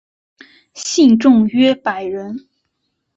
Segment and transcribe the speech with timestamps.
[0.73, 2.47] 信众约百人。